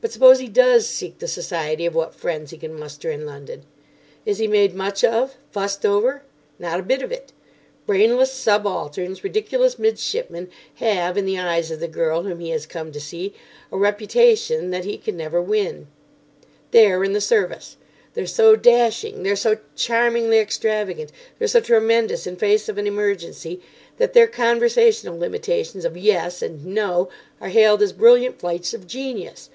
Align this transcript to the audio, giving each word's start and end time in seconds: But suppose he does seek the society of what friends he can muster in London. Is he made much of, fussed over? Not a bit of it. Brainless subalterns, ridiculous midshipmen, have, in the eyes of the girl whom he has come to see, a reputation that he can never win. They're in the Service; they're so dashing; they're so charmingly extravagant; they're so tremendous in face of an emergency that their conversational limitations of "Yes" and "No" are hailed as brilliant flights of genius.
But 0.00 0.10
suppose 0.10 0.40
he 0.40 0.48
does 0.48 0.88
seek 0.88 1.20
the 1.20 1.28
society 1.28 1.86
of 1.86 1.94
what 1.94 2.12
friends 2.12 2.50
he 2.50 2.56
can 2.58 2.76
muster 2.76 3.08
in 3.12 3.24
London. 3.24 3.62
Is 4.26 4.38
he 4.38 4.48
made 4.48 4.74
much 4.74 5.04
of, 5.04 5.36
fussed 5.52 5.86
over? 5.86 6.24
Not 6.58 6.80
a 6.80 6.82
bit 6.82 7.02
of 7.02 7.12
it. 7.12 7.32
Brainless 7.86 8.32
subalterns, 8.32 9.22
ridiculous 9.22 9.78
midshipmen, 9.78 10.50
have, 10.74 11.16
in 11.16 11.24
the 11.24 11.38
eyes 11.38 11.70
of 11.70 11.78
the 11.78 11.86
girl 11.86 12.24
whom 12.24 12.40
he 12.40 12.50
has 12.50 12.66
come 12.66 12.90
to 12.90 12.98
see, 13.00 13.32
a 13.70 13.78
reputation 13.78 14.70
that 14.70 14.84
he 14.84 14.98
can 14.98 15.16
never 15.16 15.40
win. 15.40 15.86
They're 16.72 17.04
in 17.04 17.12
the 17.12 17.20
Service; 17.20 17.76
they're 18.14 18.26
so 18.26 18.56
dashing; 18.56 19.22
they're 19.22 19.36
so 19.36 19.58
charmingly 19.76 20.38
extravagant; 20.40 21.12
they're 21.38 21.46
so 21.46 21.60
tremendous 21.60 22.26
in 22.26 22.34
face 22.34 22.68
of 22.68 22.76
an 22.76 22.88
emergency 22.88 23.60
that 23.98 24.14
their 24.14 24.26
conversational 24.26 25.16
limitations 25.16 25.84
of 25.84 25.96
"Yes" 25.96 26.42
and 26.42 26.66
"No" 26.66 27.08
are 27.40 27.50
hailed 27.50 27.80
as 27.82 27.92
brilliant 27.92 28.40
flights 28.40 28.74
of 28.74 28.88
genius. 28.88 29.48